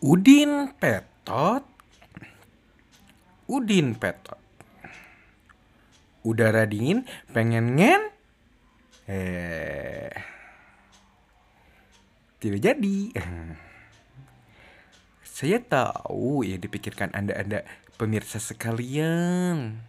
Udin 0.00 0.72
Petot? 0.80 1.60
Udin 3.44 3.92
Petot. 4.00 4.40
Udara 6.24 6.64
dingin 6.64 7.04
pengen 7.36 7.76
ngen? 7.76 8.02
Eh. 9.04 10.08
Tidak 12.40 12.60
jadi. 12.64 12.98
Saya 15.36 15.60
tahu 15.60 16.48
ya 16.48 16.56
dipikirkan 16.56 17.12
anda-anda 17.12 17.68
pemirsa 18.00 18.40
sekalian. 18.40 19.84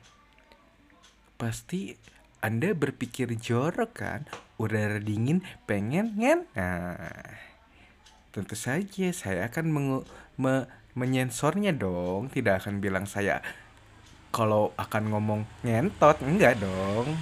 Pasti 1.39 1.95
anda 2.43 2.75
berpikir 2.75 3.31
jorok 3.39 3.91
kan? 3.95 4.27
Udara 4.59 4.99
dingin 4.99 5.39
pengen 5.63 6.19
ngen? 6.19 6.51
Nah 6.51 7.50
Tentu 8.31 8.55
saja 8.55 9.11
saya 9.11 9.51
akan 9.51 9.65
mengu- 9.67 10.07
me- 10.39 10.67
menyensornya 10.95 11.71
dong, 11.75 12.31
tidak 12.31 12.63
akan 12.63 12.83
bilang 12.83 13.07
saya 13.07 13.39
kalau 14.31 14.71
akan 14.79 15.11
ngomong 15.11 15.41
ngentot, 15.67 16.23
enggak 16.23 16.63
dong. 16.63 17.19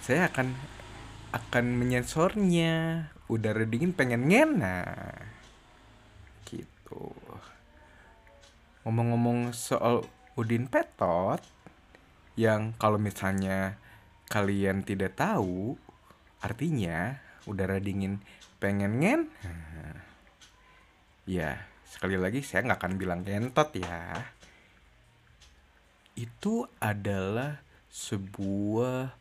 Saya 0.00 0.32
akan 0.32 0.56
akan 1.36 1.64
menyensornya. 1.76 3.06
Udara 3.28 3.68
dingin 3.68 3.92
pengen 3.92 4.24
ngena. 4.32 4.88
Gitu. 6.48 7.12
Ngomong-ngomong 8.88 9.52
soal 9.52 10.08
Udin 10.32 10.64
Petot 10.64 11.44
yang 12.40 12.72
kalau 12.80 12.96
misalnya 12.96 13.76
kalian 14.32 14.80
tidak 14.86 15.20
tahu 15.20 15.76
artinya 16.40 17.18
udara 17.44 17.82
dingin 17.82 18.22
pengen 18.58 18.98
ngen? 18.98 19.20
Ya 21.28 21.66
sekali 21.88 22.20
lagi 22.20 22.44
saya 22.44 22.68
nggak 22.68 22.78
akan 22.78 22.94
bilang 22.98 23.20
ngentot 23.24 23.70
ya. 23.78 24.26
Itu 26.18 26.66
adalah 26.82 27.62
sebuah 27.88 29.14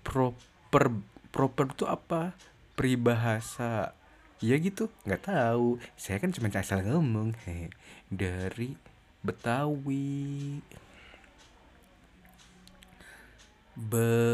proper 0.00 0.84
proper 1.30 1.66
itu 1.72 1.84
apa? 1.84 2.32
Peribahasa. 2.76 3.92
Ya 4.40 4.56
gitu? 4.60 4.92
Nggak 5.08 5.32
tahu. 5.32 5.80
Saya 5.96 6.20
kan 6.20 6.32
cuma 6.32 6.52
asal 6.52 6.84
ngomong. 6.84 7.32
He 7.48 7.72
dari 8.12 8.76
Betawi. 9.26 10.62
Betawi. 13.74 14.26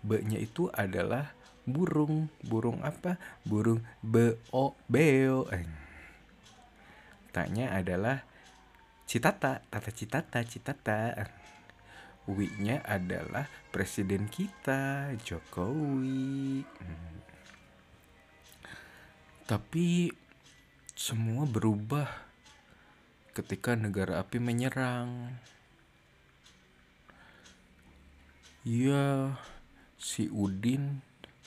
Be-nya 0.00 0.38
itu 0.38 0.70
adalah 0.72 1.34
burung. 1.66 2.32
Burung 2.44 2.80
apa? 2.80 3.20
Burung 3.44 3.84
beo 4.00 4.76
beo 4.86 5.48
eh. 5.52 5.66
tanya 7.30 7.74
adalah 7.74 8.24
citata. 9.04 9.64
Tata 9.68 9.90
citata 9.90 10.38
citata. 10.44 11.00
Wi-nya 12.30 12.84
adalah 12.86 13.48
presiden 13.74 14.30
kita 14.30 15.10
Jokowi. 15.24 16.62
Hmm. 16.62 17.18
tapi 19.50 20.14
semua 20.94 21.42
berubah 21.42 22.06
ketika 23.34 23.74
negara 23.74 24.22
api 24.22 24.38
menyerang. 24.38 25.34
Ya 28.62 29.34
si 29.96 30.28
Udin 30.28 31.00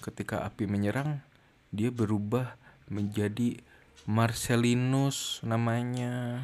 ketika 0.04 0.44
api 0.44 0.68
menyerang 0.68 1.24
dia 1.72 1.88
berubah 1.88 2.60
menjadi 2.92 3.64
Marcelinus 4.04 5.40
namanya. 5.48 6.44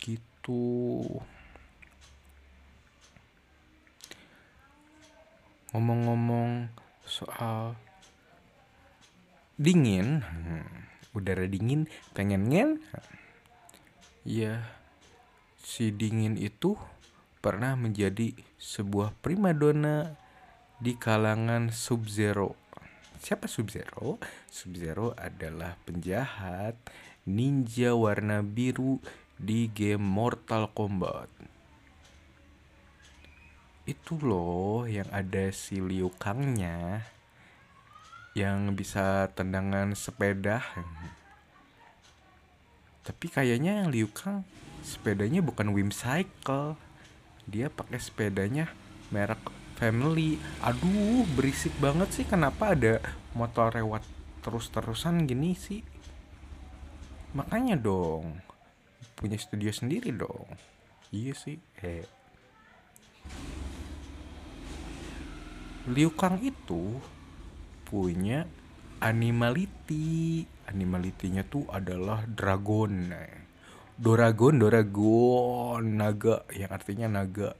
Gitu. 0.00 1.04
Ngomong-ngomong 5.76 6.72
soal 7.04 7.76
dingin 9.60 10.24
hmm, 10.24 10.64
udara 11.12 11.44
dingin 11.44 11.90
pengen 12.14 12.46
ngen 12.46 12.70
ya 14.22 14.62
si 15.58 15.90
dingin 15.90 16.38
itu 16.38 16.78
pernah 17.42 17.74
menjadi 17.74 18.38
sebuah 18.56 19.18
primadona 19.18 20.14
di 20.78 20.94
kalangan 20.94 21.74
Sub-Zero. 21.74 22.54
Siapa 23.18 23.50
Sub-Zero? 23.50 24.22
Sub-Zero 24.46 25.10
adalah 25.18 25.74
penjahat 25.82 26.78
ninja 27.26 27.98
warna 27.98 28.46
biru 28.46 29.02
di 29.34 29.66
game 29.74 30.06
Mortal 30.06 30.70
Kombat. 30.70 31.26
Itu 33.90 34.22
loh 34.22 34.86
yang 34.86 35.10
ada 35.10 35.50
si 35.50 35.82
Liu 35.82 36.14
Kangnya 36.14 37.02
yang 38.38 38.78
bisa 38.78 39.26
tendangan 39.34 39.98
sepeda. 39.98 40.62
Tapi 43.02 43.26
kayaknya 43.26 43.90
Liu 43.90 44.06
Kang 44.14 44.46
sepedanya 44.86 45.42
bukan 45.42 45.74
Wim 45.74 45.90
Cycle. 45.90 46.78
Dia 47.50 47.66
pakai 47.66 47.98
sepedanya 47.98 48.70
merek 49.10 49.42
family. 49.78 50.42
Aduh 50.66 51.22
berisik 51.38 51.72
banget 51.78 52.10
sih. 52.10 52.26
Kenapa 52.26 52.74
ada 52.74 52.98
motor 53.38 53.70
lewat 53.70 54.02
terus-terusan 54.42 55.30
gini 55.30 55.54
sih? 55.54 55.86
Makanya 57.38 57.78
dong. 57.78 58.42
Punya 59.14 59.38
studio 59.38 59.70
sendiri 59.70 60.10
dong. 60.10 60.50
Iya 61.14 61.32
sih 61.38 61.56
eh. 61.80 62.04
Liu 65.88 66.12
Kang 66.12 66.42
itu 66.42 66.98
punya 67.86 68.44
animality. 68.98 70.44
Animality-nya 70.68 71.48
tuh 71.48 71.64
adalah 71.72 72.28
dragon. 72.28 73.08
Doragon 73.96 74.60
Doragon 74.60 75.96
naga. 75.96 76.44
Yang 76.52 76.70
artinya 76.76 77.08
naga 77.08 77.56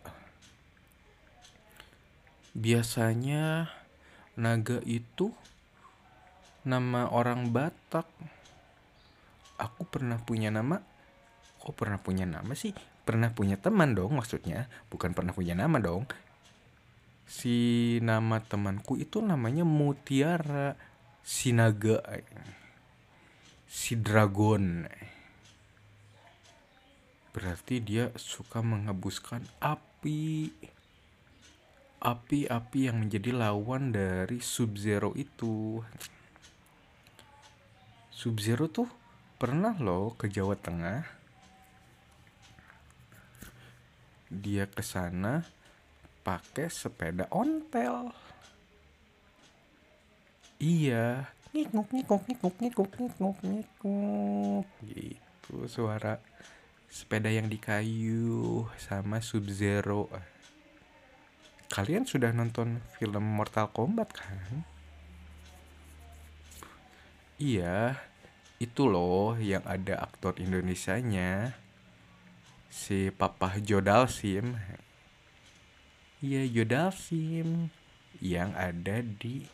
biasanya 2.59 3.71
naga 4.35 4.83
itu 4.83 5.31
nama 6.67 7.07
orang 7.07 7.55
Batak. 7.55 8.07
Aku 9.59 9.87
pernah 9.87 10.19
punya 10.19 10.51
nama. 10.51 10.83
Kok 11.63 11.75
pernah 11.75 11.99
punya 12.03 12.27
nama 12.27 12.55
sih? 12.59 12.75
Pernah 13.07 13.31
punya 13.33 13.57
teman 13.57 13.95
dong 13.95 14.19
maksudnya, 14.19 14.67
bukan 14.91 15.15
pernah 15.15 15.33
punya 15.33 15.55
nama 15.55 15.79
dong. 15.79 16.05
Si 17.29 17.97
nama 18.03 18.43
temanku 18.43 18.99
itu 18.99 19.23
namanya 19.23 19.63
Mutiara 19.63 20.75
Sinaga. 21.23 22.03
Si 23.69 23.97
Dragon. 23.99 24.87
Berarti 27.33 27.79
dia 27.85 28.11
suka 28.17 28.65
menghembuskan 28.65 29.45
api 29.61 30.51
api-api 31.99 32.87
yang 32.87 33.07
menjadi 33.07 33.35
lawan 33.35 33.91
dari 33.91 34.39
Sub-Zero 34.39 35.15
itu. 35.19 35.83
Sub-Zero 38.15 38.71
tuh 38.71 38.91
pernah 39.39 39.75
loh 39.79 40.15
ke 40.15 40.31
Jawa 40.31 40.55
Tengah. 40.59 41.03
Dia 44.31 44.67
ke 44.71 44.83
sana 44.83 45.43
pakai 46.23 46.71
sepeda 46.71 47.27
ontel. 47.33 48.13
Iya, 50.59 51.31
ngikuk 51.55 51.87
ngikuk 51.95 52.23
ngikuk 52.27 52.55
ngikuk 52.61 52.91
ngikuk 52.99 53.37
ngikuk 53.47 54.67
gitu 54.85 55.57
suara 55.71 56.19
sepeda 56.91 57.31
yang 57.31 57.47
di 57.47 57.57
kayu 57.63 58.67
sama 58.77 59.23
Sub-Zero. 59.23 60.11
Kalian 61.69 62.09
sudah 62.09 62.33
nonton 62.33 62.81
film 62.97 63.21
Mortal 63.21 63.69
Kombat 63.69 64.17
kan? 64.17 64.65
Iya, 67.37 68.01
itu 68.57 68.89
loh 68.89 69.37
yang 69.37 69.63
ada 69.69 70.01
aktor 70.01 70.35
Indonesianya. 70.41 71.55
Si 72.73 73.13
Papa 73.13 73.61
Jodal 73.61 74.09
Sim. 74.09 74.57
Iya, 76.25 76.49
Jodal 76.49 76.91
Sim 76.97 77.69
yang 78.19 78.57
ada 78.57 79.05
di 79.05 79.45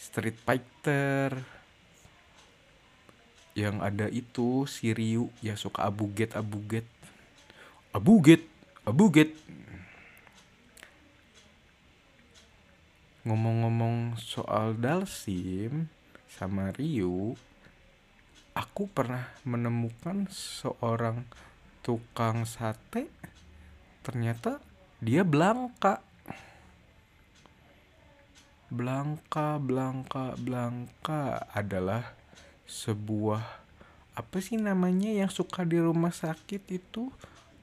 Street 0.00 0.40
Fighter. 0.40 1.44
Yang 3.52 3.76
ada 3.84 4.06
itu 4.08 4.64
si 4.64 4.96
Ryu 4.96 5.28
yang 5.44 5.60
suka 5.60 5.84
abuget 5.84 6.34
abuget. 6.34 6.88
Abuget, 7.92 8.48
abuget. 8.88 9.36
Ngomong-ngomong 13.20 14.16
soal 14.16 14.80
Dalsim, 14.80 15.92
sama 16.24 16.72
Ryu 16.72 17.36
aku 18.56 18.88
pernah 18.88 19.28
menemukan 19.44 20.24
seorang 20.32 21.28
tukang 21.84 22.48
sate. 22.48 23.12
Ternyata 24.00 24.56
dia 25.04 25.20
Blanka 25.20 26.00
Blanka 28.70 29.58
Blanka 29.60 30.38
Blanka 30.38 31.44
adalah 31.50 32.14
sebuah 32.64 33.42
apa 34.14 34.38
sih 34.38 34.56
namanya 34.56 35.10
yang 35.10 35.28
suka 35.28 35.66
di 35.66 35.76
rumah 35.76 36.14
sakit 36.14 36.62
itu? 36.70 37.10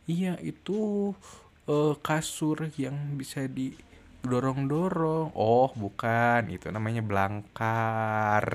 Iya 0.05 0.35
itu 0.43 1.11
uh, 1.65 1.95
kasur 2.03 2.67
yang 2.75 3.15
bisa 3.15 3.47
didorong-dorong 4.23 5.35
oh 5.37 5.69
bukan 5.75 6.49
itu 6.49 6.71
namanya 6.73 7.03
Blankar 7.05 8.45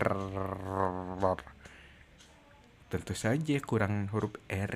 tentu 2.88 3.14
saja 3.16 3.56
kurang 3.62 4.10
huruf 4.12 4.36
R 4.50 4.72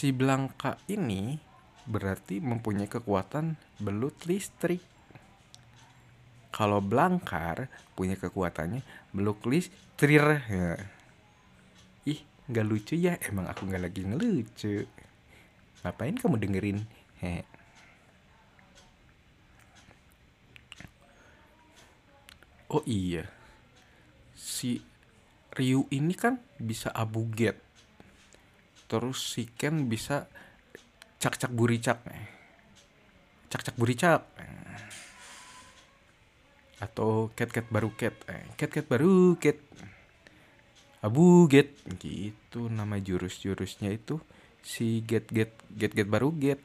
si 0.00 0.16
Blanka 0.16 0.80
ini 0.88 1.36
berarti 1.84 2.40
mempunyai 2.40 2.88
kekuatan 2.88 3.60
belut 3.76 4.16
listrik. 4.24 4.80
Kalau 6.48 6.80
Blankar 6.80 7.68
punya 7.92 8.16
kekuatannya 8.16 8.80
belut 9.12 9.44
listrik. 9.44 10.40
Nggak 12.50 12.66
lucu 12.66 12.94
ya? 12.98 13.14
Emang 13.22 13.46
aku 13.46 13.70
nggak 13.70 13.82
lagi 13.86 14.02
ngelucu. 14.02 14.82
Ngapain 15.86 16.18
kamu 16.18 16.36
dengerin? 16.42 16.78
He. 17.22 17.46
Oh 22.70 22.86
iya, 22.86 23.26
si 24.38 24.78
Ryu 25.50 25.90
ini 25.90 26.14
kan 26.14 26.38
bisa 26.62 26.94
abu 26.94 27.26
get 27.34 27.58
terus 28.86 29.34
si 29.34 29.46
Ken 29.46 29.86
bisa 29.86 30.26
cak-cak 31.22 31.50
buricak 31.54 32.02
cak-cak 33.50 33.74
buricak 33.78 34.26
atau 36.80 37.28
cat-cat 37.36 37.66
baru 37.70 37.90
cat 37.94 38.14
cat-cat 38.58 38.86
baru 38.88 39.36
cat 39.36 39.58
abu 41.00 41.48
get 41.48 41.72
gitu 41.96 42.68
nama 42.68 43.00
jurus-jurusnya 43.00 43.96
itu 43.96 44.20
si 44.60 45.00
get 45.00 45.24
get 45.32 45.56
get 45.72 45.96
get 45.96 46.08
baru 46.08 46.28
get 46.36 46.60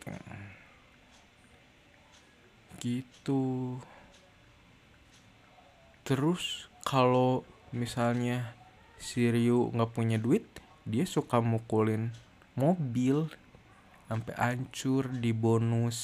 gitu. 2.83 3.79
Terus 6.05 6.69
kalau 6.85 7.47
misalnya 7.71 8.53
si 8.99 9.25
Ryu 9.31 9.73
nggak 9.73 9.91
punya 9.95 10.21
duit 10.21 10.45
dia 10.85 11.07
suka 11.07 11.41
mukulin 11.41 12.13
mobil 12.53 13.25
sampai 14.05 14.35
hancur 14.37 15.09
di 15.09 15.33
bonus 15.33 15.97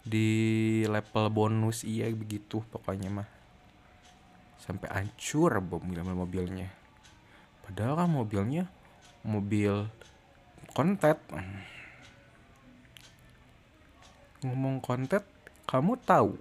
di 0.00 0.80
level 0.86 1.28
bonus 1.28 1.82
iya 1.82 2.08
begitu 2.08 2.62
pokoknya 2.70 3.10
mah. 3.10 3.28
Sampai 4.62 4.88
hancur 4.94 5.58
mobil 5.60 6.00
mobilnya 6.06 6.75
padahal 7.66 7.98
kan 7.98 8.10
mobilnya 8.14 8.64
mobil 9.26 9.90
kontet. 10.72 11.18
Ngomong 14.46 14.78
kontet 14.78 15.26
kamu 15.66 15.98
tahu 16.06 16.38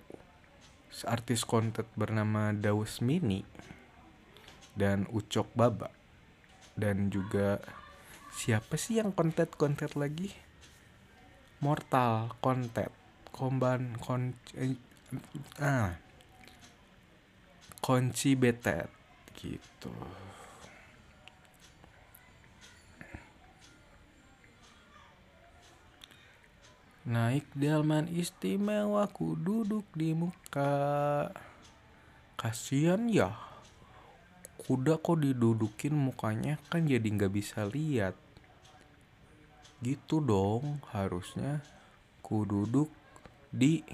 artis 1.04 1.44
kontet 1.44 1.90
bernama 1.98 2.54
Daus 2.54 3.02
Mini 3.02 3.44
dan 4.78 5.10
Ucok 5.12 5.50
Baba 5.58 5.92
dan 6.78 7.10
juga 7.10 7.60
siapa 8.32 8.80
sih 8.80 9.02
yang 9.02 9.12
kontet-kontet 9.12 9.98
lagi? 10.00 10.32
Mortal 11.60 12.36
kontet 12.40 12.94
komban 13.36 14.00
kon 14.00 14.32
eh, 14.56 14.80
ah 15.60 15.92
kunci 17.84 18.40
betet 18.40 18.88
gitu 19.36 19.92
Naik 27.06 27.46
delman 27.54 28.10
istimewa 28.10 29.06
ku 29.14 29.38
duduk 29.38 29.86
di 29.94 30.18
muka. 30.18 31.30
Kasian 32.34 33.14
ya 33.14 33.30
kuda 34.66 34.98
kok 34.98 35.22
didudukin 35.22 35.94
mukanya? 35.94 36.58
Kan 36.66 36.90
jadi 36.90 37.06
nggak 37.06 37.30
bisa 37.30 37.70
lihat. 37.70 38.18
Gitu 39.86 40.18
dong 40.18 40.82
harusnya 40.90 41.62
ku 42.26 42.42
duduk 42.42 42.90
di 43.54 43.86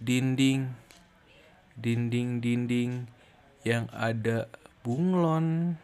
dinding 0.00 0.72
dinding-dinding 1.76 3.12
yang 3.60 3.92
ada 3.92 4.48
bunglon. 4.80 5.76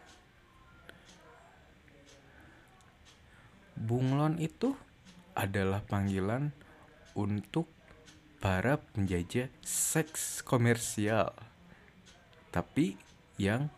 Bunglon 3.77 4.41
itu 4.41 4.73
adalah 5.39 5.79
panggilan 5.87 6.51
untuk 7.15 7.71
para 8.43 8.75
penjajah 8.75 9.47
seks 9.63 10.43
komersial. 10.43 11.31
Tapi 12.51 12.99
yang 13.39 13.71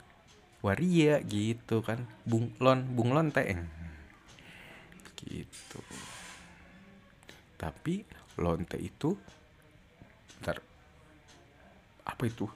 waria 0.65 1.21
gitu 1.21 1.85
kan 1.85 2.09
bunglon 2.25 2.97
bunglon 2.97 3.29
teeng 3.29 3.69
gitu. 5.21 5.81
Tapi 7.61 8.01
lonte 8.41 8.81
itu 8.81 9.13
ntar 10.41 10.57
apa 12.01 12.23
itu? 12.25 12.49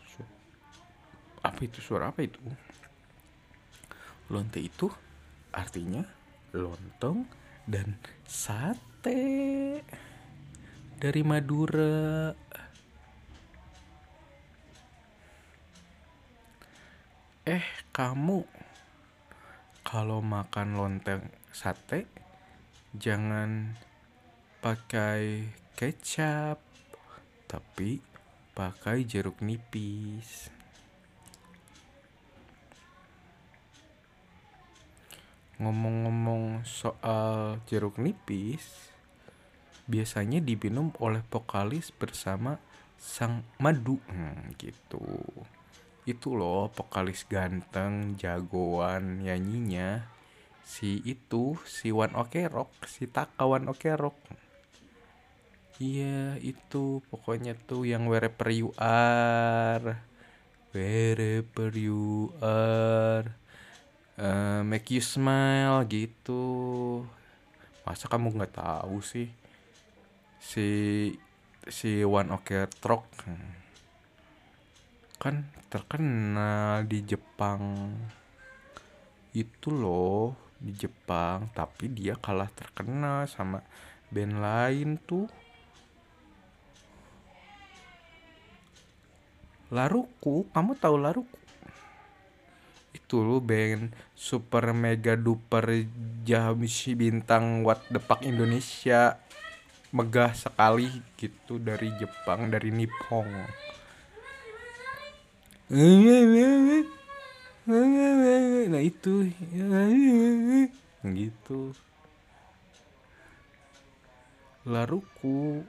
Apa 1.45 1.61
itu? 1.61 1.77
Suara 1.77 2.09
apa 2.09 2.25
itu? 2.25 2.41
Lonte 4.33 4.57
itu 4.57 4.89
artinya 5.53 6.01
lontong 6.57 7.29
dan 7.69 7.93
sate 8.25 8.94
dari 10.97 11.21
Madura 11.21 12.33
Eh, 17.45 17.61
kamu 17.93 18.41
kalau 19.85 20.25
makan 20.25 20.73
lonteng 20.73 21.29
sate 21.53 22.09
jangan 22.97 23.77
pakai 24.65 25.53
kecap, 25.77 26.57
tapi 27.45 28.01
pakai 28.57 29.05
jeruk 29.05 29.45
nipis. 29.45 30.49
Ngomong-ngomong 35.61 36.65
soal 36.65 37.61
jeruk 37.69 38.01
nipis, 38.01 38.94
biasanya 39.85 40.41
diminum 40.41 40.89
oleh 40.97 41.21
vokalis 41.29 41.93
bersama 41.93 42.57
sang 42.97 43.45
madu. 43.61 44.01
Hmm, 44.09 44.53
gitu. 44.57 45.05
Itu 46.05 46.37
loh 46.37 46.69
vokalis 46.73 47.25
ganteng 47.25 48.17
jagoan 48.17 49.25
nyanyinya. 49.25 50.05
Si 50.65 51.01
itu 51.05 51.57
si 51.65 51.93
One 51.93 52.17
Ok 52.17 52.49
Rock 52.49 52.89
si 52.89 53.05
Takawan 53.05 53.69
Ok 53.69 53.93
Rock. 53.93 54.17
Iya 55.77 56.39
itu 56.41 57.03
pokoknya 57.11 57.53
tuh 57.53 57.85
yang 57.85 58.09
wherever 58.09 58.49
you 58.49 58.73
are. 58.81 60.01
Wherever 60.73 61.69
you 61.73 62.33
are. 62.41 63.27
Uh, 64.15 64.63
make 64.63 64.89
you 64.89 65.03
smile 65.03 65.83
gitu. 65.85 66.43
Masa 67.85 68.09
kamu 68.09 68.33
nggak 68.33 68.57
tahu 68.57 69.03
sih 69.03 69.29
si 70.45 70.69
si 71.65 72.05
One 72.05 72.29
Ok 72.37 72.69
Rock 72.85 73.25
kan 75.17 75.41
terkenal 75.73 76.85
di 76.85 77.01
Jepang. 77.01 77.89
Itu 79.33 79.73
loh 79.73 80.37
di 80.61 80.69
Jepang. 80.77 81.49
Tapi 81.49 81.89
dia 81.89 82.13
kalah 82.13 82.51
terkenal 82.53 83.25
sama 83.25 83.65
band 84.13 84.37
lain 84.37 85.01
tuh. 85.01 85.25
Laruku 89.73 90.45
kamu 90.53 90.77
tahu 90.77 90.95
Laruku? 91.01 91.39
Itu 92.93 93.25
loh 93.25 93.41
band 93.41 93.97
super 94.13 94.77
mega 94.77 95.17
duper 95.17 95.89
jamsi 96.21 96.93
bintang 96.93 97.65
what 97.65 97.81
the 97.89 97.97
fuck 97.97 98.21
Indonesia 98.21 99.24
megah 99.95 100.35
sekali 100.35 100.91
gitu 101.15 101.55
dari 101.55 101.87
Jepang 101.95 102.51
dari 102.51 102.67
Nippon 102.67 103.31
nah 108.67 108.81
itu 108.83 109.31
gitu 111.15 111.71
Laruku 114.65 115.61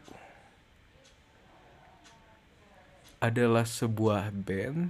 adalah 3.21 3.69
sebuah 3.69 4.33
band 4.33 4.89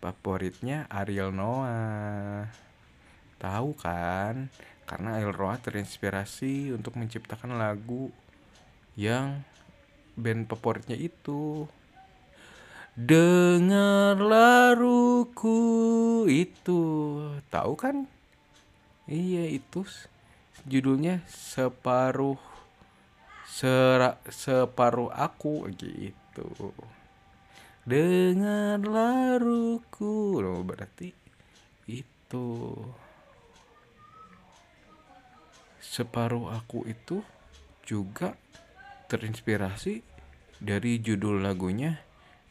favoritnya 0.00 0.88
Ariel 0.88 1.28
Noah. 1.28 2.48
Tahu 3.36 3.76
kan? 3.76 4.48
Karena 4.88 5.20
Ariel 5.20 5.36
Noah 5.36 5.60
terinspirasi 5.60 6.72
untuk 6.72 6.96
menciptakan 6.96 7.60
lagu 7.60 8.08
yang 8.94 9.42
band 10.14 10.46
favoritnya 10.46 10.94
itu. 10.94 11.66
Dengarlah 12.94 14.78
ruku 14.78 15.58
itu. 16.30 16.80
Tahu 17.50 17.74
kan? 17.74 18.06
Iya, 19.10 19.50
itu 19.50 19.82
judulnya 20.64 21.26
separuh 21.26 22.38
sera, 23.50 24.22
separuh 24.30 25.10
aku 25.10 25.68
gitu. 25.74 26.70
Dengarlah 27.82 29.42
ruku. 29.42 30.38
Loh, 30.38 30.62
berarti 30.62 31.10
itu 31.90 32.46
separuh 35.82 36.48
aku 36.48 36.88
itu 36.88 37.20
juga 37.84 38.34
terinspirasi 39.08 40.00
dari 40.60 41.00
judul 41.00 41.44
lagunya 41.44 42.00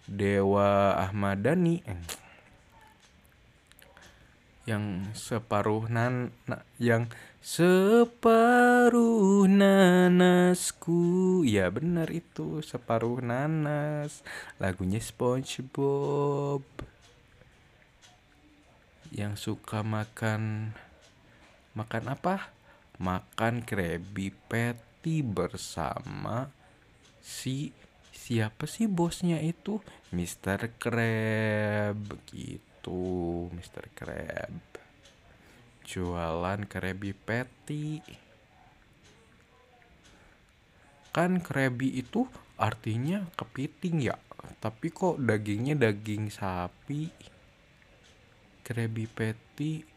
Dewa 0.06 0.98
Ahmadani. 1.00 1.82
Yang 4.64 5.12
separuh 5.12 5.92
nan 5.92 6.32
na, 6.48 6.64
yang 6.80 7.12
separuh 7.44 9.44
nanasku. 9.44 11.44
Ya 11.44 11.68
benar 11.68 12.08
itu. 12.16 12.64
Separuh 12.64 13.20
nanas. 13.20 14.24
Lagunya 14.64 15.04
SpongeBob. 15.04 16.64
Yang 19.12 19.52
suka 19.52 19.84
makan 19.84 20.72
makan 21.76 22.04
apa? 22.08 22.56
Makan 23.04 23.68
Krabby 23.68 24.32
Patty 24.48 24.93
bersama 25.26 26.48
si 27.20 27.76
siapa 28.16 28.64
sih 28.70 28.88
bosnya 28.88 29.44
itu? 29.44 29.84
Mr. 30.16 30.72
Crab. 30.80 32.00
Gitu 32.32 32.74
itu 32.84 33.48
Mr. 33.56 33.88
Crab. 33.96 34.60
Jualan 35.88 36.68
Krabby 36.68 37.16
Patty. 37.16 38.04
Kan 41.16 41.40
Krabby 41.40 41.96
itu 41.96 42.28
artinya 42.60 43.24
kepiting 43.40 44.04
ya? 44.04 44.20
Tapi 44.60 44.92
kok 44.92 45.16
dagingnya 45.16 45.80
daging 45.80 46.28
sapi? 46.28 47.08
Krabby 48.68 49.08
Patty. 49.08 49.88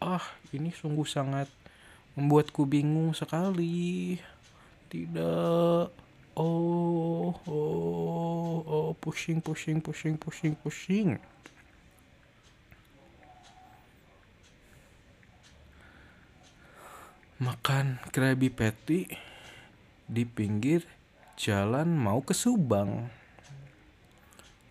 Ah 0.00 0.24
ini 0.56 0.72
sungguh 0.72 1.04
sangat 1.04 1.52
membuatku 2.16 2.64
bingung 2.64 3.12
sekali 3.12 4.16
tidak 4.88 5.90
oh 6.34 7.30
oh 7.46 8.54
oh 8.66 8.90
pushing 8.98 9.40
pushing 9.40 9.80
pushing 9.80 10.18
pushing 10.18 10.54
pushing 10.58 11.18
makan 17.44 18.00
Krabby 18.08 18.48
Patty 18.48 19.04
di 20.08 20.24
pinggir 20.24 20.86
jalan 21.36 21.92
mau 21.92 22.22
ke 22.22 22.32
Subang. 22.32 23.10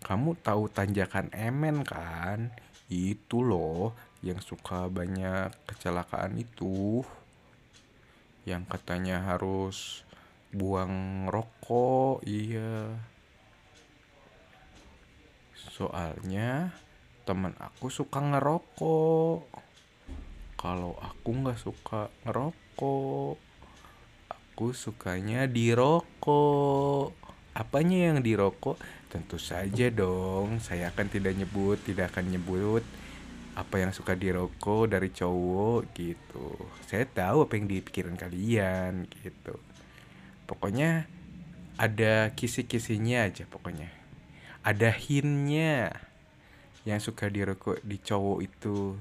Kamu 0.04 0.36
tahu 0.40 0.68
tanjakan 0.72 1.30
Emen 1.30 1.86
kan? 1.86 2.50
Itu 2.90 3.44
loh 3.44 3.92
yang 4.26 4.40
suka 4.40 4.88
banyak 4.88 5.54
kecelakaan 5.68 6.34
itu. 6.40 7.04
Yang 8.44 8.62
katanya 8.68 9.24
harus 9.24 10.04
buang 10.52 11.26
rokok, 11.32 12.24
iya. 12.28 12.94
Soalnya 15.74 16.72
teman 17.24 17.56
aku 17.58 17.88
suka 17.88 18.20
ngerokok. 18.20 19.48
Kalau 20.60 20.96
aku 21.00 21.28
nggak 21.32 21.60
suka 21.60 22.08
ngerokok 22.24 23.54
aku 24.54 24.70
sukanya 24.70 25.50
dirokok. 25.50 27.10
Apanya 27.58 28.14
yang 28.14 28.22
dirokok? 28.22 28.78
Tentu 29.10 29.34
saja 29.34 29.90
dong 29.90 30.62
saya 30.62 30.94
akan 30.94 31.10
tidak 31.10 31.34
nyebut 31.34 31.82
tidak 31.82 32.14
akan 32.14 32.38
nyebut 32.38 32.86
apa 33.54 33.78
yang 33.78 33.94
suka 33.94 34.18
dirokok 34.18 34.90
dari 34.90 35.14
cowok 35.14 35.94
gitu. 35.94 36.58
Saya 36.90 37.06
tahu 37.06 37.46
apa 37.46 37.54
yang 37.54 37.70
dipikirin 37.70 38.18
kalian 38.18 39.06
gitu. 39.22 39.54
Pokoknya 40.50 41.06
ada 41.78 42.34
kisi-kisinya 42.34 43.30
aja 43.30 43.46
pokoknya. 43.46 43.94
Ada 44.66 44.90
hinnya 44.90 45.94
yang 46.82 46.98
suka 46.98 47.30
dirokok 47.30 47.78
di 47.86 47.96
cowok 48.02 48.38
itu 48.42 48.98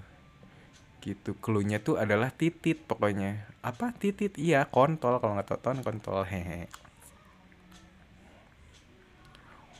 gitu. 1.01 1.33
Klunya 1.41 1.81
tuh 1.81 1.97
adalah 1.97 2.29
titit 2.29 2.85
pokoknya. 2.85 3.49
Apa? 3.65 3.89
Titit? 3.97 4.37
Iya 4.37 4.69
kontol. 4.69 5.17
Kalau 5.17 5.33
nggak 5.33 5.49
tonton 5.49 5.81
kontol. 5.81 6.21
Hehe. 6.29 6.69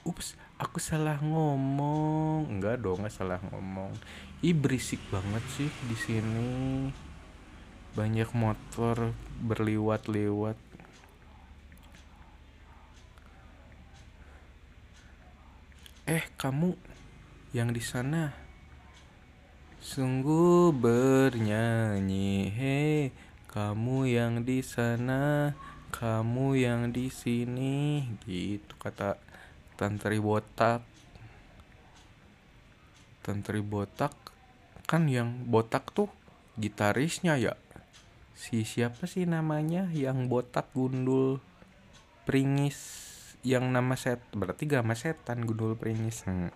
Ups 0.01 0.33
aku 0.57 0.81
salah 0.81 1.21
ngomong. 1.21 2.49
Enggak 2.49 2.81
dong 2.81 3.05
nggak 3.05 3.13
salah 3.13 3.37
ngomong 3.53 3.93
ih 4.43 4.51
berisik 4.51 4.99
banget 5.07 5.43
sih 5.55 5.71
di 5.87 5.95
sini. 5.95 6.91
Banyak 7.95 8.35
motor 8.35 9.15
berliwat-liwat. 9.39 10.59
Eh 16.03 16.27
kamu 16.35 16.75
yang 17.55 17.71
di 17.71 17.79
sana 17.79 18.43
Sungguh 19.83 20.71
bernyanyi, 20.71 22.47
hei 22.55 23.11
kamu 23.51 24.07
yang 24.07 24.47
di 24.47 24.63
sana, 24.63 25.51
kamu 25.91 26.55
yang 26.55 26.87
di 26.95 27.11
sini, 27.11 28.07
gitu 28.23 28.79
kata 28.79 29.19
Tantri 29.75 30.23
Botak. 30.23 30.87
Tantri 33.27 33.59
Botak 33.59 34.32
kan 34.93 35.09
yang 35.09 35.49
botak 35.49 35.89
tuh 35.89 36.05
gitarisnya 36.53 37.33
ya. 37.41 37.57
Si 38.37 38.61
siapa 38.61 39.09
sih 39.09 39.25
namanya 39.25 39.89
yang 39.89 40.29
botak 40.29 40.69
gundul 40.69 41.41
pringis 42.29 43.09
yang 43.41 43.73
nama 43.73 43.97
set 43.97 44.21
berarti 44.37 44.69
gak 44.69 44.85
sama 44.85 44.93
setan 44.93 45.49
gundul 45.49 45.73
pringis. 45.73 46.21
Hmm. 46.29 46.53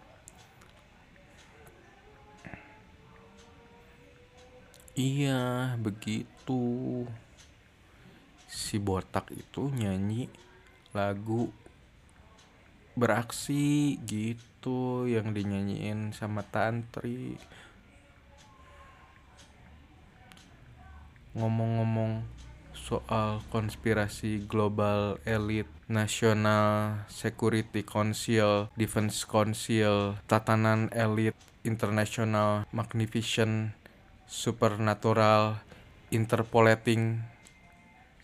Iya, 4.94 5.74
begitu. 5.82 6.62
Si 8.46 8.78
botak 8.78 9.34
itu 9.34 9.74
nyanyi 9.74 10.30
lagu 10.94 11.50
beraksi 12.94 13.98
gitu 14.06 15.10
yang 15.10 15.34
dinyanyiin 15.34 16.14
sama 16.14 16.46
tantri. 16.46 17.42
Ngomong-ngomong 21.38 22.26
soal 22.74 23.46
konspirasi 23.54 24.50
global 24.50 25.22
elite 25.22 25.70
national 25.86 26.98
security 27.14 27.86
council 27.86 28.74
defense 28.74 29.22
council 29.22 30.18
tatanan 30.26 30.90
elit 30.90 31.38
international 31.62 32.66
magnificent 32.74 33.76
supernatural 34.26 35.62
interpolating 36.10 37.22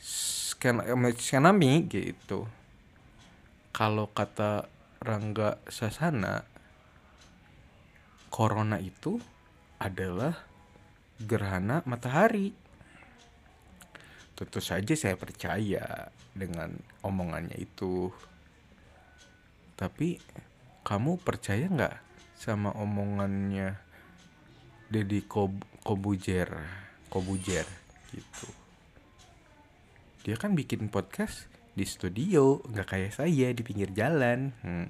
skenami 0.02 1.86
gitu. 1.86 2.50
Kalau 3.70 4.10
kata 4.10 4.66
Rangga 5.04 5.62
Sasana 5.70 6.48
corona 8.34 8.82
itu 8.82 9.22
adalah 9.78 10.40
gerhana 11.22 11.86
matahari 11.86 12.56
tentu 14.34 14.60
saja 14.60 14.94
saya 14.98 15.16
percaya 15.18 16.10
dengan 16.34 16.74
omongannya 17.06 17.58
itu. 17.58 18.10
Tapi 19.78 20.18
kamu 20.82 21.22
percaya 21.22 21.70
nggak 21.70 21.96
sama 22.38 22.74
omongannya 22.76 23.78
Deddy 24.90 25.26
Kob 25.26 25.54
Kobujer 25.82 26.50
Kobujer 27.10 27.66
gitu? 28.12 28.48
Dia 30.24 30.40
kan 30.40 30.58
bikin 30.58 30.88
podcast 30.90 31.52
di 31.74 31.86
studio 31.86 32.62
nggak 32.70 32.88
kayak 32.90 33.14
saya 33.14 33.54
di 33.54 33.62
pinggir 33.62 33.90
jalan. 33.94 34.54
Hmm. 34.62 34.88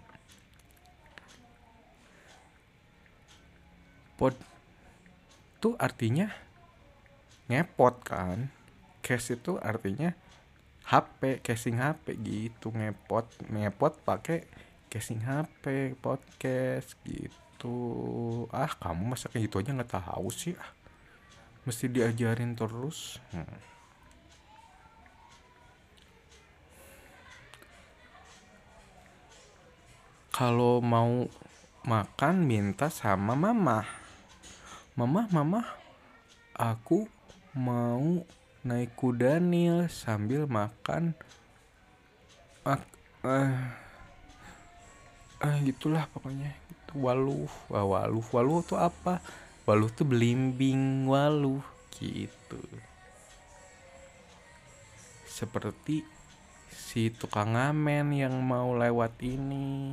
pod 4.13 4.37
tuh 5.57 5.73
artinya 5.81 6.29
ngepot 7.49 7.95
kan 8.05 8.47
case 9.03 9.35
itu 9.35 9.59
artinya 9.59 10.15
HP 10.87 11.43
casing 11.43 11.83
HP 11.83 12.17
gitu 12.23 12.71
ngepot 12.71 13.27
ngepot 13.51 13.93
pakai 14.07 14.47
casing 14.87 15.21
HP 15.27 15.93
podcast 15.99 16.95
gitu. 17.03 17.77
Ah 18.49 18.71
kamu 18.71 19.13
masa 19.13 19.27
kayak 19.27 19.51
gitu 19.51 19.59
aja 19.59 19.75
nggak 19.75 19.91
tahu 19.91 20.31
sih 20.31 20.55
ah. 20.55 20.71
Mesti 21.67 21.91
diajarin 21.91 22.55
terus. 22.55 23.19
Hmm. 23.35 23.73
kalau 30.33 30.81
mau 30.81 31.29
makan 31.85 32.49
minta 32.49 32.89
sama 32.89 33.37
mama 33.37 33.85
mama 34.97 35.29
mama 35.29 35.61
aku 36.57 37.05
mau 37.53 38.25
naik 38.63 38.95
kuda 38.95 39.43
nih 39.43 39.91
sambil 39.91 40.47
makan. 40.47 41.11
Ah 42.63 42.79
uh, 43.27 43.59
uh, 45.43 45.55
gitulah 45.67 46.07
pokoknya. 46.15 46.55
Itu 46.71 47.03
waluh 47.03 47.51
ah, 47.75 47.83
waluh. 47.83 48.23
Waluh 48.31 48.63
tuh 48.63 48.79
apa? 48.79 49.19
Waluh 49.67 49.91
tuh 49.91 50.07
belimbing 50.07 51.11
waluh 51.11 51.63
gitu. 51.99 52.59
Seperti 55.27 56.07
si 56.71 57.11
tukang 57.11 57.59
ngamen 57.59 58.15
yang 58.15 58.35
mau 58.39 58.71
lewat 58.79 59.19
ini. 59.19 59.91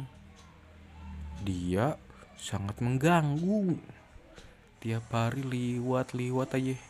Dia 1.42 1.98
sangat 2.38 2.78
mengganggu. 2.78 3.74
Tiap 4.80 5.12
hari 5.12 5.44
liwat-liwat 5.44 6.56
aja 6.56 6.89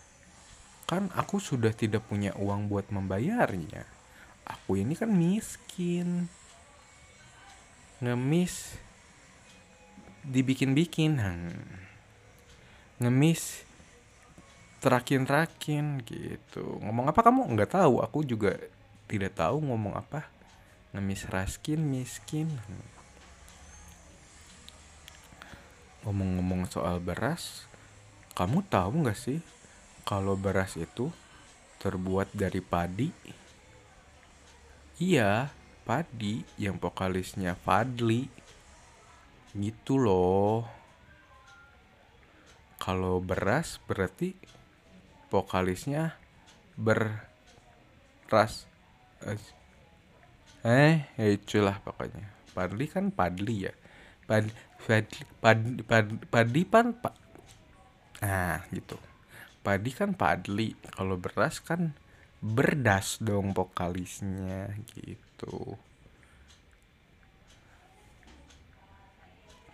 kan 0.91 1.07
aku 1.15 1.39
sudah 1.39 1.71
tidak 1.71 2.03
punya 2.11 2.35
uang 2.35 2.67
buat 2.67 2.91
membayarnya. 2.91 3.87
Aku 4.43 4.75
ini 4.75 4.99
kan 4.99 5.07
miskin. 5.07 6.27
Ngemis 8.03 8.75
dibikin-bikin. 10.27 11.23
Hmm. 11.23 11.79
ngemis 13.01 13.63
terakin-terakin 14.83 16.03
gitu. 16.03 16.83
Ngomong 16.83 17.07
apa 17.07 17.23
kamu? 17.23 17.47
Nggak 17.55 17.79
tahu. 17.79 18.03
Aku 18.03 18.27
juga 18.27 18.59
tidak 19.07 19.39
tahu 19.39 19.63
ngomong 19.63 19.95
apa. 19.95 20.27
Ngemis 20.91 21.31
raskin 21.31 21.79
miskin. 21.79 22.51
Hmm. 22.51 22.89
Ngomong-ngomong 26.03 26.67
soal 26.67 26.99
beras, 26.99 27.63
kamu 28.35 28.67
tahu 28.67 29.07
nggak 29.07 29.15
sih 29.15 29.39
kalau 30.11 30.35
beras 30.35 30.75
itu 30.75 31.07
terbuat 31.79 32.35
dari 32.35 32.59
padi? 32.59 33.07
Iya, 34.99 35.47
padi 35.87 36.43
yang 36.59 36.83
vokalisnya 36.83 37.55
Fadli. 37.55 38.26
Gitu 39.54 39.95
loh. 39.95 40.67
Kalau 42.82 43.23
beras 43.23 43.78
berarti 43.87 44.35
vokalisnya 45.30 46.19
beras. 46.75 48.67
Eh, 50.67 51.06
eh 51.15 51.30
itulah 51.39 51.78
pokoknya. 51.87 52.26
Padli 52.50 52.91
kan 52.91 53.15
Padli 53.15 53.71
ya 53.71 53.75
pad 54.30 54.47
pad 54.87 55.06
pad 55.43 55.58
pad 55.91 56.06
padi 56.30 56.63
pan 56.63 56.95
pak 56.95 57.15
nah 58.23 58.63
gitu 58.71 58.95
padi 59.71 59.95
kan 59.95 60.19
padli 60.19 60.75
kalau 60.99 61.15
beras 61.15 61.63
kan 61.63 61.95
berdas 62.43 63.23
dong 63.23 63.54
vokalisnya 63.54 64.75
gitu. 64.99 65.78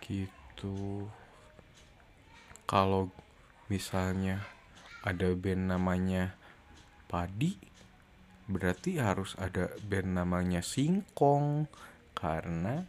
Gitu. 0.05 1.09
Kalau 2.69 3.09
misalnya 3.73 4.45
ada 5.01 5.33
band 5.33 5.73
namanya 5.73 6.37
padi 7.09 7.57
berarti 8.45 9.01
harus 9.01 9.33
ada 9.41 9.73
band 9.81 10.13
namanya 10.13 10.61
singkong 10.61 11.65
karena 12.13 12.85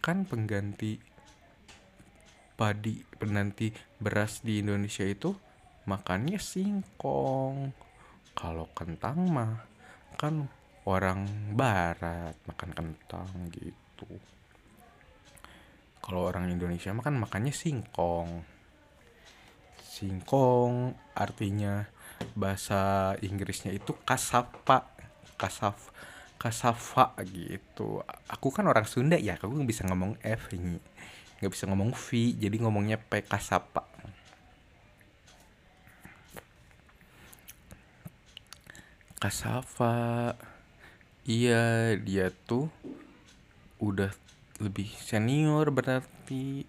kan 0.00 0.24
pengganti 0.24 0.96
padi 2.56 3.04
penanti 3.20 3.68
beras 4.00 4.40
di 4.40 4.64
Indonesia 4.64 5.04
itu 5.04 5.36
makannya 5.88 6.36
singkong. 6.36 7.72
Kalau 8.36 8.68
kentang 8.76 9.24
mah 9.32 9.64
kan 10.20 10.44
orang 10.84 11.24
barat 11.56 12.36
makan 12.44 12.70
kentang 12.76 13.28
gitu. 13.48 14.08
Kalau 16.04 16.28
orang 16.28 16.52
Indonesia 16.52 16.92
makan 16.92 17.24
makannya 17.24 17.56
singkong. 17.56 18.44
Singkong 19.80 20.92
artinya 21.16 21.88
bahasa 22.36 23.16
Inggrisnya 23.24 23.72
itu 23.72 23.96
kasapa 24.04 24.92
kasaf 25.40 25.96
Kasava 26.38 27.18
gitu. 27.26 27.98
Aku 28.30 28.54
kan 28.54 28.70
orang 28.70 28.86
Sunda 28.86 29.18
ya 29.18 29.34
aku 29.34 29.50
bisa 29.66 29.82
ngomong 29.90 30.22
F 30.22 30.54
ini. 30.54 30.78
Nggak 31.42 31.50
bisa 31.50 31.66
ngomong 31.66 31.90
V 31.98 32.38
jadi 32.38 32.54
ngomongnya 32.62 32.94
P 33.02 33.26
Kasapa 33.26 33.97
Kasava 39.18 40.34
iya 41.26 41.94
dia 41.98 42.30
tuh 42.46 42.70
udah 43.82 44.14
lebih 44.62 44.88
senior 44.98 45.70
berarti 45.74 46.66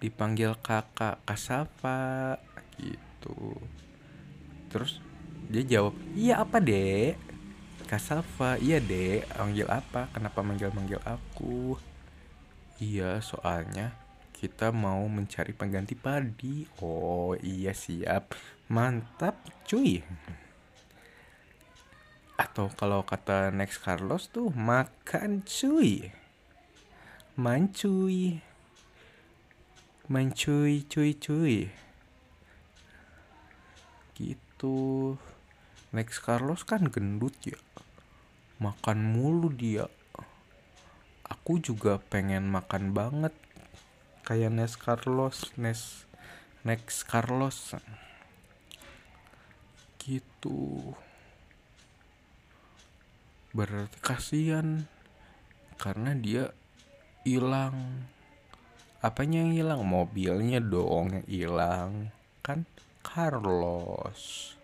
dipanggil 0.00 0.56
kakak 0.64 1.20
Kasava 1.28 2.36
gitu 2.80 3.56
terus 4.72 5.00
dia 5.48 5.64
jawab 5.64 5.96
iya 6.16 6.40
apa 6.40 6.60
dek 6.60 7.28
Kasava, 7.88 8.60
iya 8.60 8.84
deh, 8.84 9.24
manggil 9.40 9.64
apa? 9.64 10.12
Kenapa 10.12 10.44
manggil-manggil 10.44 11.00
aku? 11.08 11.80
Iya, 12.84 13.16
soalnya 13.24 13.96
kita 14.36 14.76
mau 14.76 15.08
mencari 15.08 15.56
pengganti 15.56 15.96
padi. 15.96 16.68
Oh 16.84 17.32
iya 17.40 17.72
siap, 17.72 18.36
mantap 18.68 19.40
cuy. 19.64 20.04
Atau 22.38 22.70
kalau 22.72 23.02
kata 23.02 23.50
Next 23.50 23.82
Carlos 23.82 24.30
tuh 24.30 24.54
makan 24.54 25.42
cuy. 25.42 26.14
Mancuy. 27.34 28.38
Mancuy 30.06 30.86
cuy 30.86 31.10
cuy. 31.18 31.56
Gitu. 34.14 34.78
Next 35.88 36.22
Carlos 36.22 36.62
kan 36.62 36.86
gendut 36.88 37.34
ya 37.42 37.58
makan 38.58 39.14
mulu 39.14 39.54
dia 39.54 39.86
aku 41.22 41.62
juga 41.62 42.02
pengen 42.10 42.50
makan 42.50 42.90
banget 42.90 43.30
kayak 44.26 44.50
Nes 44.50 44.74
Carlos 44.74 45.54
Nes 45.54 46.02
Next 46.66 47.06
Carlos 47.06 47.78
gitu 50.02 50.98
berarti 53.58 53.98
kasihan 53.98 54.86
karena 55.82 56.14
dia 56.14 56.54
hilang. 57.26 58.06
Apanya 59.02 59.42
yang 59.42 59.50
hilang? 59.50 59.82
Mobilnya 59.82 60.62
dong 60.62 61.10
yang 61.10 61.26
hilang 61.26 61.90
kan 62.38 62.70
Carlos. 63.02 64.54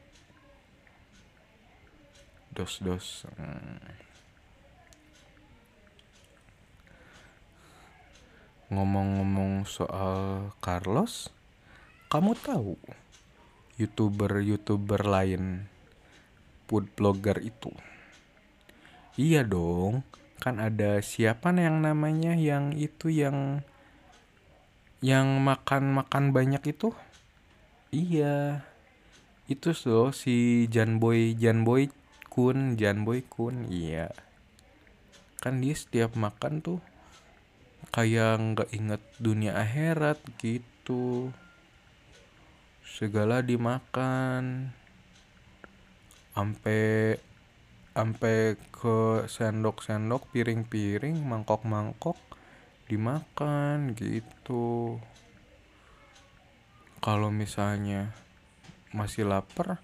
Dos-dos 2.55 3.27
hmm. 3.35 3.83
ngomong-ngomong 8.71 9.67
soal 9.67 10.51
Carlos 10.63 11.35
kamu 12.07 12.39
tahu 12.39 12.79
youtuber-youtuber 13.75 15.03
lain 15.03 15.67
food 16.71 16.87
blogger 16.95 17.43
itu 17.43 17.75
Iya 19.15 19.47
dong, 19.47 20.03
kan 20.43 20.59
ada 20.59 20.99
siapa 20.99 21.55
yang 21.55 21.87
namanya 21.87 22.35
yang 22.35 22.75
itu 22.75 23.15
yang 23.15 23.63
yang 24.99 25.39
makan-makan 25.39 26.35
banyak 26.35 26.75
itu? 26.75 26.91
Iya. 27.95 28.67
Itu 29.47 29.71
loh 29.87 30.11
si 30.11 30.67
Janboy 30.67 31.39
Janboy 31.39 31.95
Kun, 32.27 32.75
Janboy 32.75 33.23
Kun. 33.23 33.71
Iya. 33.71 34.11
Kan 35.39 35.63
dia 35.63 35.79
setiap 35.79 36.19
makan 36.19 36.59
tuh 36.59 36.83
kayak 37.95 38.35
nggak 38.43 38.71
inget 38.75 39.03
dunia 39.23 39.55
akhirat 39.55 40.19
gitu. 40.43 41.31
Segala 42.83 43.47
dimakan. 43.47 44.75
Sampai 46.35 47.15
sampai 47.95 48.59
ke 48.75 49.23
sendok-sendok, 49.31 50.27
piring-piring, 50.35 51.15
mangkok-mangkok 51.23 52.19
dimakan 52.91 53.95
gitu. 53.95 54.99
Kalau 56.99 57.31
misalnya 57.31 58.11
masih 58.91 59.31
lapar, 59.31 59.79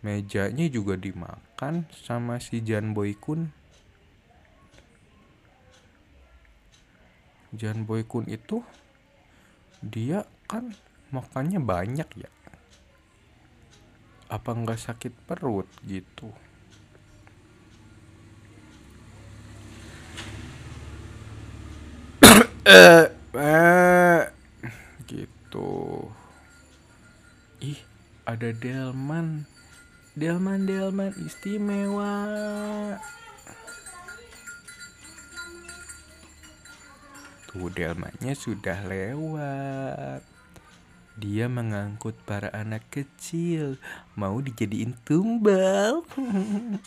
mejanya 0.00 0.64
juga 0.72 0.96
dimakan 0.96 1.84
sama 1.92 2.40
si 2.40 2.64
Jan 2.64 2.96
Boy 2.96 3.12
Kun. 3.20 3.52
Jan 7.52 7.84
Boy 7.84 8.08
Kun 8.08 8.32
itu 8.32 8.64
dia 9.84 10.24
kan 10.48 10.72
makannya 11.12 11.60
banyak 11.60 12.08
ya. 12.16 12.30
Apa 14.32 14.56
nggak 14.56 14.80
sakit 14.80 15.12
perut 15.28 15.68
gitu? 15.84 16.32
Eh 22.62 23.10
eh 23.34 24.22
gitu. 25.10 26.06
Ih 27.58 27.82
ada 28.22 28.54
delman. 28.54 29.50
Delman 30.14 30.62
delman 30.70 31.10
istimewa. 31.26 32.22
Tuh 37.50 37.66
delmannya 37.74 38.32
sudah 38.38 38.78
lewat. 38.86 40.22
Dia 41.18 41.50
mengangkut 41.50 42.14
para 42.22 42.46
anak 42.54 42.86
kecil. 42.94 43.74
Mau 44.14 44.38
dijadiin 44.38 44.94
tumbal. 45.02 46.06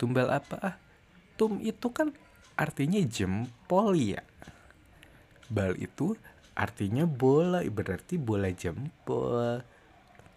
Tumbal 0.00 0.34
apa 0.34 0.56
ah 0.58 0.81
tum 1.42 1.58
itu 1.58 1.90
kan 1.90 2.14
artinya 2.54 3.02
jempol 3.02 3.98
ya. 3.98 4.22
Bal 5.50 5.74
itu 5.74 6.14
artinya 6.54 7.02
bola, 7.02 7.66
berarti 7.66 8.14
bola 8.14 8.46
jempol. 8.54 9.58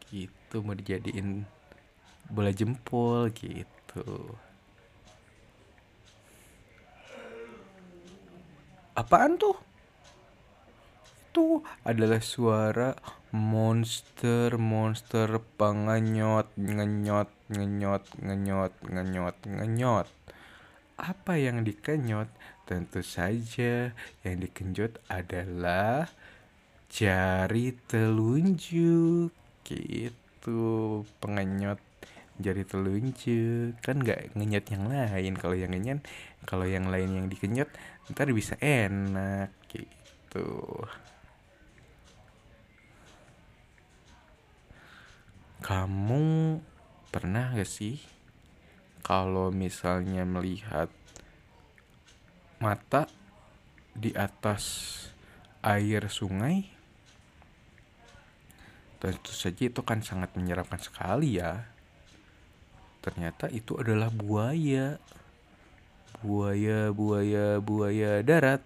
Gitu 0.09 0.65
mau 0.65 0.73
dijadiin 0.73 1.45
bola 2.33 2.49
jempol 2.49 3.29
gitu. 3.37 4.33
Apaan 8.97 9.37
tuh? 9.37 9.61
Itu 11.29 11.61
adalah 11.85 12.17
suara 12.25 12.97
monster 13.29 14.57
monster 14.57 15.37
penganyot 15.53 16.49
ngenyot 16.57 17.29
ngenyot 17.53 18.03
ngenyot 18.25 18.73
ngenyot 18.89 19.37
ngenyot 19.45 20.07
apa 20.95 21.35
yang 21.35 21.67
dikenyot? 21.67 22.31
Tentu 22.65 23.05
saja 23.05 23.93
yang 24.25 24.37
dikenjot 24.41 24.97
adalah 25.11 26.09
jari 26.89 27.75
telunjuk. 27.85 29.31
Gitu, 29.65 30.63
pengenyot 31.19 31.79
jari 32.39 32.63
telunjuk. 32.63 33.77
Kan 33.83 34.01
nggak 34.01 34.33
ngenyot 34.33 34.65
yang 34.71 34.83
lain. 34.87 35.33
Kalau 35.35 35.55
yang 35.55 35.71
ngenyot, 35.75 35.99
kalau 36.47 36.65
yang 36.65 36.87
lain 36.87 37.11
yang 37.11 37.27
dikenyot, 37.27 37.69
ntar 38.11 38.31
bisa 38.31 38.55
enak. 38.63 39.51
Gitu. 39.69 40.47
Kamu 45.65 46.61
pernah 47.09 47.57
gak 47.57 47.65
sih 47.65 48.14
kalau 49.05 49.53
misalnya 49.53 50.25
melihat 50.25 50.89
mata 52.57 53.05
di 53.93 54.09
atas 54.17 54.97
air 55.61 56.09
sungai 56.09 56.65
tentu 58.97 59.29
saja 59.29 59.69
itu 59.69 59.85
kan 59.85 60.01
sangat 60.01 60.33
menyeramkan 60.33 60.81
sekali 60.81 61.37
ya. 61.37 61.69
Ternyata 63.05 63.53
itu 63.53 63.77
adalah 63.77 64.09
buaya. 64.09 64.97
Buaya 66.25 66.89
buaya 66.89 67.61
buaya 67.61 68.25
darat. 68.25 68.65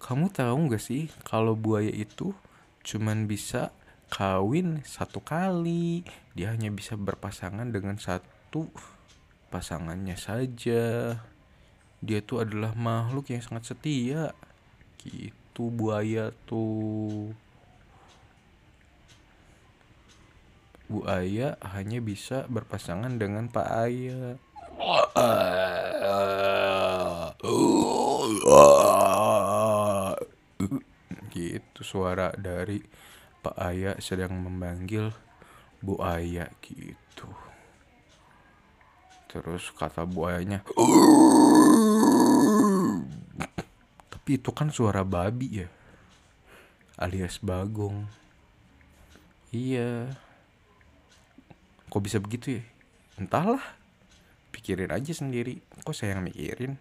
Kamu 0.00 0.32
tahu 0.32 0.72
gak 0.72 0.80
sih 0.80 1.12
kalau 1.28 1.52
buaya 1.52 1.92
itu 1.92 2.32
cuman 2.80 3.28
bisa 3.28 3.76
kawin 4.08 4.82
satu 4.84 5.20
kali. 5.22 6.04
Dia 6.34 6.52
hanya 6.56 6.68
bisa 6.68 6.96
berpasangan 6.96 7.70
dengan 7.70 7.96
satu 7.96 8.68
pasangannya 9.52 10.16
saja. 10.18 11.16
Dia 12.02 12.18
tuh 12.24 12.44
adalah 12.44 12.74
makhluk 12.74 13.32
yang 13.32 13.44
sangat 13.44 13.76
setia. 13.76 14.34
Gitu 15.00 15.68
buaya 15.72 16.34
tuh. 16.48 17.32
Buaya 20.88 21.60
hanya 21.76 22.00
bisa 22.00 22.48
berpasangan 22.48 23.20
dengan 23.20 23.52
Pak 23.52 23.68
Ayah 23.68 24.40
gitu 31.38 31.80
suara 31.86 32.34
dari 32.34 32.82
Pak 33.44 33.56
Ayah 33.58 33.94
sedang 34.02 34.34
memanggil 34.34 35.14
Bu 35.78 35.98
Ayah 36.02 36.50
gitu. 36.62 37.30
Terus 39.28 39.70
kata 39.76 40.08
Bu 40.08 40.26
Ayahnya, 40.26 40.64
tapi 44.08 44.40
itu 44.40 44.50
kan 44.50 44.72
suara 44.72 45.04
babi 45.04 45.62
ya, 45.62 45.68
alias 46.96 47.36
bagong. 47.38 48.08
Iya. 49.52 50.12
Kok 51.88 52.02
bisa 52.04 52.20
begitu 52.20 52.60
ya? 52.60 52.62
Entahlah. 53.16 53.62
Pikirin 54.52 54.92
aja 54.92 55.12
sendiri. 55.16 55.64
Kok 55.84 55.96
saya 55.96 56.16
yang 56.16 56.28
mikirin? 56.28 56.76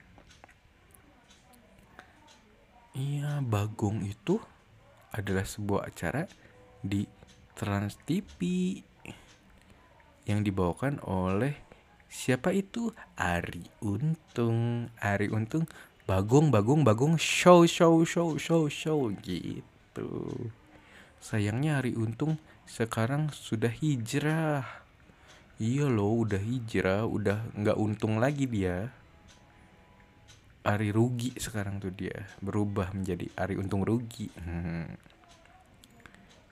Iya, 2.97 3.39
bagong 3.45 4.03
itu 4.03 4.41
adalah 5.13 5.45
sebuah 5.45 5.87
acara 5.87 6.27
di 6.81 7.05
Trans 7.57 7.97
TV 8.05 8.39
yang 10.27 10.43
dibawakan 10.43 11.01
oleh 11.07 11.57
siapa 12.11 12.53
itu? 12.53 12.93
Ari 13.17 13.65
Untung. 13.81 14.91
Ari 14.99 15.31
Untung 15.31 15.65
Bagong 16.07 16.53
Bagong 16.53 16.87
Bagong 16.87 17.19
show 17.19 17.67
show 17.67 18.03
show 18.07 18.39
show 18.39 18.71
show 18.71 19.11
gitu. 19.23 20.07
Sayangnya 21.19 21.83
Ari 21.83 21.97
Untung 21.99 22.39
sekarang 22.63 23.33
sudah 23.33 23.71
hijrah. 23.71 24.63
Iya 25.57 25.89
loh 25.89 26.21
udah 26.21 26.37
hijrah 26.37 27.03
udah 27.09 27.41
nggak 27.57 27.75
untung 27.75 28.21
lagi 28.21 28.45
dia. 28.45 28.93
Ari 30.67 30.91
rugi 30.91 31.31
sekarang 31.39 31.79
tuh 31.79 31.95
dia 31.95 32.27
berubah 32.43 32.91
menjadi 32.91 33.31
Ari 33.39 33.55
Untung 33.57 33.87
rugi. 33.87 34.29
Hmm. 34.39 35.16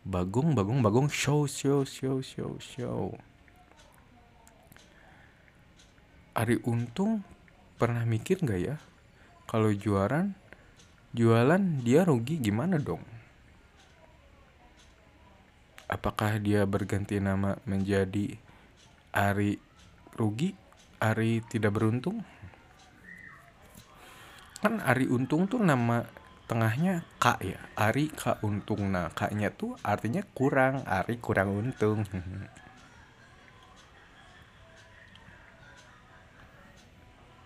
Bagong, 0.06 0.54
Bagong, 0.54 0.86
Bagong, 0.86 1.10
show, 1.10 1.50
show, 1.50 1.82
show, 1.82 2.22
show, 2.22 2.62
show. 2.62 3.18
Ari 6.38 6.62
Untung 6.62 7.26
pernah 7.82 8.06
mikir 8.06 8.38
nggak 8.38 8.62
ya 8.62 8.78
kalau 9.50 9.74
jualan 9.74 10.30
jualan 11.10 11.62
dia 11.82 12.06
rugi 12.06 12.38
gimana 12.38 12.78
dong? 12.78 13.02
Apakah 15.90 16.38
dia 16.38 16.70
berganti 16.70 17.18
nama 17.18 17.58
menjadi 17.66 18.38
Ari 19.10 19.58
rugi, 20.14 20.54
Ari 21.02 21.42
tidak 21.50 21.82
beruntung? 21.82 22.22
Kan 24.62 24.86
Ari 24.86 25.10
Untung 25.10 25.50
tuh 25.50 25.66
nama 25.66 26.06
tengahnya 26.46 27.02
K 27.18 27.26
ya 27.42 27.58
Ari 27.78 28.10
K 28.14 28.38
untung. 28.46 28.94
Nah 28.94 29.10
K 29.14 29.34
nya 29.34 29.50
tuh 29.50 29.78
artinya 29.82 30.22
kurang 30.34 30.86
Ari 30.86 31.18
kurang 31.22 31.50
untung. 31.54 32.06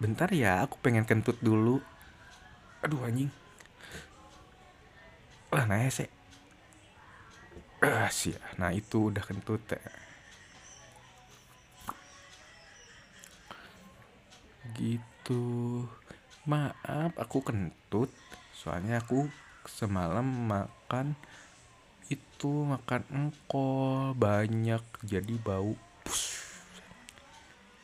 Bentar 0.03 0.31
ya 0.31 0.63
aku 0.63 0.79
pengen 0.79 1.05
kentut 1.07 1.39
dulu. 1.43 1.81
Aduh 2.83 3.03
anjing. 3.03 3.31
Lah 5.51 5.65
nah 5.65 5.81
ya 5.81 5.89
sih 5.91 6.09
ah, 7.79 8.11
nah 8.59 8.75
itu 8.75 9.07
udah 9.07 9.23
kentut 9.23 9.63
ya. 9.71 9.79
gitu. 14.79 15.83
Maaf 16.47 17.11
aku 17.19 17.43
kentut 17.43 18.09
soalnya 18.59 18.99
aku 18.99 19.31
semalam 19.63 20.27
makan 20.27 21.15
itu 22.11 22.67
makan 22.67 23.07
engkol 23.07 24.11
banyak 24.19 24.83
jadi 25.07 25.35
bau 25.39 25.79
Pus. 26.03 26.43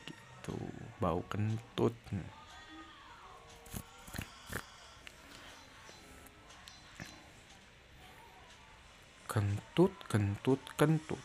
gitu 0.03 0.59
bau 0.99 1.23
kentut. 1.31 1.95
Kentut 9.31 9.93
kentut 10.11 10.61
kentut. 10.75 11.23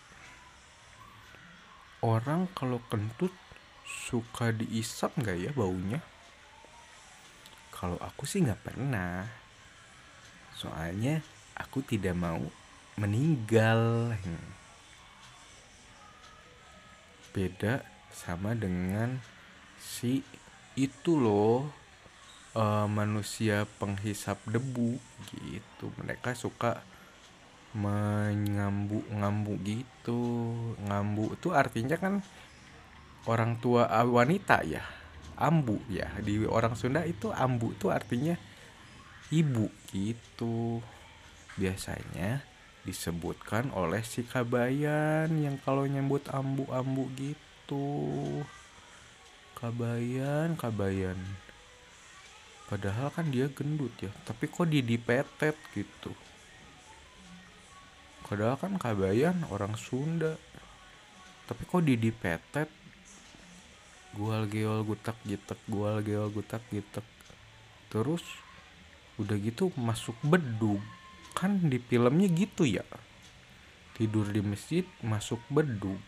Orang 2.06 2.46
kalau 2.54 2.78
kentut 2.86 3.34
suka 3.82 4.54
diisap 4.54 5.10
nggak 5.18 5.36
ya 5.36 5.50
baunya? 5.58 5.98
Kalau 7.74 7.98
aku 7.98 8.28
sih 8.28 8.44
nggak 8.44 8.60
pernah 8.60 9.39
soalnya 10.60 11.24
aku 11.56 11.80
tidak 11.80 12.12
mau 12.12 12.44
meninggal. 13.00 14.12
Beda 17.32 17.80
sama 18.12 18.52
dengan 18.52 19.16
si 19.80 20.20
itu 20.76 21.16
loh 21.16 21.64
uh, 22.52 22.84
manusia 22.84 23.64
penghisap 23.80 24.36
debu 24.44 25.00
gitu. 25.32 25.88
Mereka 25.96 26.36
suka 26.36 26.84
mengambu-ngambu 27.72 29.56
gitu. 29.64 30.20
Ngambu 30.84 31.40
itu 31.40 31.48
artinya 31.56 31.96
kan 31.96 32.20
orang 33.24 33.56
tua 33.62 33.88
wanita 34.04 34.60
ya 34.66 34.84
ambu 35.40 35.80
ya. 35.88 36.10
Di 36.20 36.44
orang 36.44 36.76
Sunda 36.76 37.06
itu 37.08 37.32
ambu 37.32 37.72
itu 37.72 37.88
artinya 37.88 38.36
ibu. 39.30 39.70
Gitu. 39.90 40.82
Biasanya 41.58 42.42
disebutkan 42.82 43.68
oleh 43.76 44.00
si 44.00 44.24
kabayan 44.24 45.28
yang 45.36 45.56
kalau 45.62 45.84
nyebut 45.84 46.24
ambu-ambu 46.30 47.10
gitu. 47.18 47.86
Kabayan 49.58 50.56
kabayan. 50.56 51.18
Padahal 52.70 53.10
kan 53.10 53.26
dia 53.34 53.50
gendut 53.50 53.90
ya 53.98 54.14
tapi 54.22 54.46
kok 54.46 54.70
dia 54.70 54.78
dipetet 54.78 55.58
gitu. 55.74 56.14
Padahal 58.30 58.54
kan 58.54 58.78
kabayan 58.78 59.42
orang 59.50 59.74
Sunda 59.74 60.38
tapi 61.50 61.66
kok 61.66 61.82
dia 61.82 61.98
dipetet? 61.98 62.70
Gual 64.14 64.46
geol 64.46 64.86
gutak 64.86 65.18
gitek 65.26 65.58
gual 65.66 65.98
geol 66.02 66.30
gutak 66.30 66.62
gitek 66.70 67.06
terus 67.90 68.22
udah 69.20 69.36
gitu 69.36 69.68
masuk 69.76 70.16
bedug 70.24 70.80
kan 71.36 71.60
di 71.60 71.76
filmnya 71.76 72.26
gitu 72.32 72.64
ya. 72.64 72.82
Tidur 73.94 74.24
di 74.32 74.40
masjid 74.40 74.88
masuk 75.04 75.38
bedug 75.52 76.00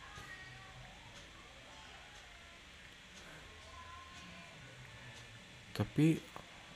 tapi 5.73 6.21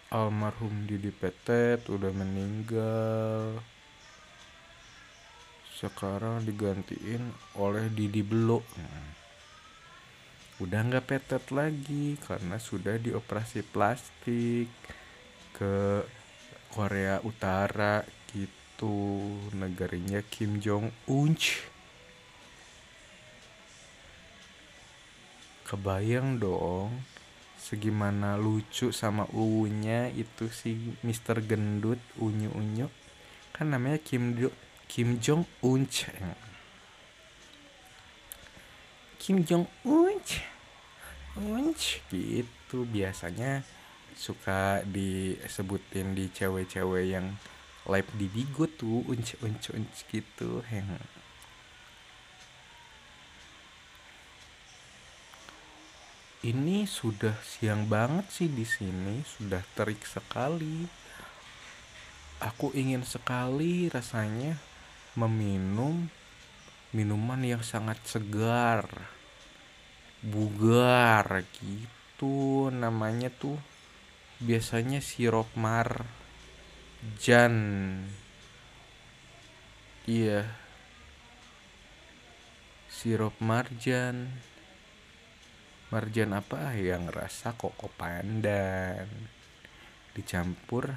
almarhum 0.09 0.88
Didi 0.88 1.12
Petet 1.12 1.87
udah 1.87 2.11
meninggal. 2.11 3.61
Sekarang 5.77 6.40
digantiin 6.40 7.20
oleh 7.61 7.92
Didi 7.92 8.25
Belo 8.25 8.64
udah 10.57 10.81
nggak 10.88 11.05
petet 11.05 11.44
lagi 11.53 12.16
karena 12.25 12.57
sudah 12.57 12.96
dioperasi 12.96 13.61
plastik 13.61 14.72
ke 15.53 16.01
Korea 16.77 17.25
Utara 17.25 18.05
gitu 18.37 19.25
negaranya 19.57 20.21
Kim 20.29 20.61
Jong 20.61 20.93
Un 21.09 21.33
kebayang 25.65 26.37
dong 26.37 26.93
segimana 27.57 28.37
lucu 28.37 28.93
sama 28.93 29.25
unya 29.33 30.12
itu 30.12 30.53
si 30.53 30.77
Mister 31.01 31.41
Gendut 31.41 31.97
unyu 32.21 32.53
unyu 32.53 32.93
kan 33.57 33.73
namanya 33.73 33.97
Kim 33.97 34.37
Jo 34.37 34.53
Kim 34.85 35.17
Jong 35.17 35.49
Un 35.65 35.89
Kim 39.17 39.41
Jong 39.49 39.65
Un 39.89 40.21
Un 41.41 41.73
gitu 42.12 42.85
biasanya 42.85 43.65
suka 44.16 44.81
disebutin 44.88 46.16
di 46.16 46.33
cewek-cewek 46.33 47.05
yang 47.12 47.37
live 47.87 48.11
di 48.18 48.26
Bigo 48.26 48.66
tuh 48.66 49.05
unc 49.07 49.37
unc 49.44 49.64
unc 49.76 49.94
gitu. 50.11 50.64
Heng 50.66 50.96
ini 56.46 56.87
sudah 56.87 57.35
siang 57.42 57.90
banget 57.90 58.31
sih 58.31 58.46
di 58.46 58.62
sini 58.62 59.18
sudah 59.26 59.66
terik 59.74 60.07
sekali. 60.07 60.87
Aku 62.38 62.70
ingin 62.70 63.02
sekali 63.02 63.90
rasanya 63.90 64.55
meminum 65.18 66.07
minuman 66.94 67.42
yang 67.42 67.64
sangat 67.66 67.98
segar 68.07 68.87
bugar 70.22 71.42
gitu 71.59 72.68
namanya 72.70 73.33
tuh 73.33 73.59
biasanya 74.37 75.01
sirup 75.01 75.49
mar 75.57 76.05
jan. 77.16 77.57
Iya. 80.05 80.44
Sirup 82.92 83.37
marjan 83.40 84.29
marjan 85.88 86.33
apa? 86.37 86.77
Yang 86.77 87.05
rasa 87.12 87.49
koko 87.57 87.88
pandan 87.96 89.09
dicampur 90.16 90.96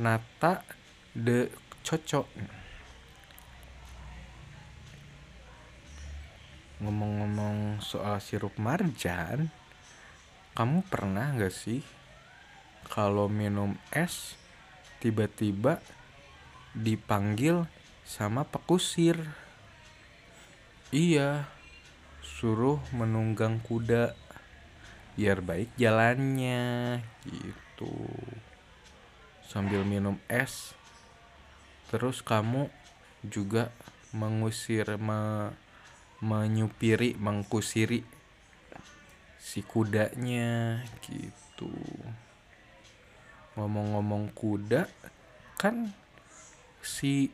nata 0.00 0.64
de 1.12 1.52
cocok. 1.84 2.28
Ngomong-ngomong 6.80 7.84
soal 7.84 8.24
sirup 8.24 8.56
marjan 8.56 9.52
kamu 10.56 10.80
pernah 10.88 11.36
gak 11.36 11.52
sih 11.52 11.99
kalau 12.90 13.30
minum 13.30 13.78
es 13.94 14.34
tiba-tiba 14.98 15.78
dipanggil 16.74 17.64
sama 18.02 18.42
pekusir 18.42 19.16
iya 20.90 21.46
suruh 22.20 22.82
menunggang 22.90 23.62
kuda 23.62 24.18
biar 25.14 25.44
baik 25.44 25.70
jalannya 25.76 26.98
gitu. 27.28 27.92
Sambil 29.46 29.84
minum 29.84 30.16
es 30.30 30.72
terus 31.90 32.22
kamu 32.22 32.70
juga 33.26 33.74
mengusir 34.14 34.96
me, 34.96 35.52
menyupiri 36.22 37.18
mengkusiri 37.18 38.06
si 39.36 39.60
kudanya 39.66 40.80
gitu 41.04 41.68
ngomong-ngomong 43.60 44.32
kuda 44.32 44.88
kan 45.60 45.92
si 46.80 47.28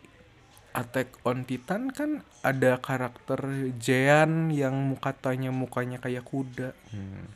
Attack 0.77 1.25
on 1.25 1.49
Titan 1.49 1.89
kan 1.89 2.21
ada 2.45 2.77
karakter 2.77 3.73
Jean 3.81 4.53
yang 4.53 4.93
katanya 5.01 5.49
mukanya 5.49 5.97
kayak 5.97 6.29
kuda. 6.29 6.77
Hmm. 6.93 7.33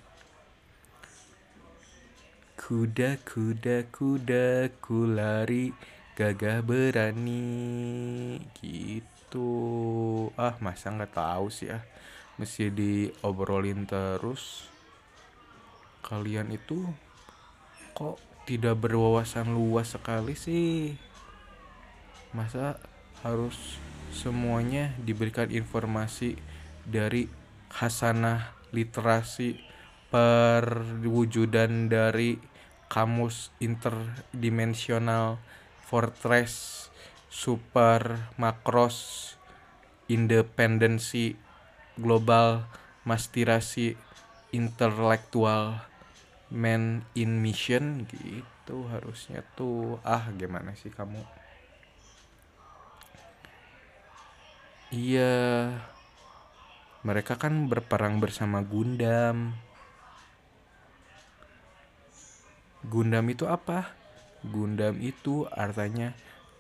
kuda 2.61 3.17
kuda 3.25 3.89
kuda 3.89 4.69
kulari 4.85 5.73
gagah 6.13 6.61
berani. 6.61 8.37
Gitu. 8.61 9.49
Ah 10.37 10.61
masa 10.61 10.93
nggak 10.93 11.17
tahu 11.17 11.49
sih 11.49 11.73
ah. 11.73 11.81
Mesti 12.37 12.69
diobrolin 12.69 13.89
terus. 13.89 14.69
Kalian 16.05 16.53
itu 16.53 16.85
kok 17.97 18.21
tidak 18.51 18.83
berwawasan 18.83 19.55
luas 19.55 19.95
sekali 19.95 20.35
sih. 20.35 20.99
Masa 22.35 22.83
harus 23.23 23.79
semuanya 24.11 24.91
diberikan 24.99 25.47
informasi 25.55 26.35
dari 26.83 27.31
hasanah 27.71 28.51
literasi 28.75 29.55
perwujudan 30.11 31.87
dari 31.87 32.43
kamus 32.91 33.55
interdimensional 33.63 35.39
fortress 35.87 36.91
super 37.31 38.35
makros 38.35 39.31
independensi 40.11 41.39
global 41.95 42.67
mastirasi 43.07 43.95
intelektual 44.51 45.90
man 46.51 47.07
in 47.15 47.39
mission 47.39 48.11
gitu 48.11 48.91
harusnya 48.91 49.47
tuh 49.55 50.03
ah 50.03 50.31
gimana 50.35 50.75
sih 50.75 50.91
kamu? 50.91 51.23
Iya. 54.91 55.71
Mereka 57.07 57.39
kan 57.39 57.71
berperang 57.71 58.19
bersama 58.19 58.61
Gundam. 58.61 59.55
Gundam 62.85 63.25
itu 63.31 63.47
apa? 63.47 63.95
Gundam 64.43 64.99
itu 64.99 65.47
artinya 65.49 66.13